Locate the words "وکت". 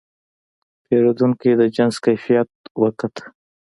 2.83-3.15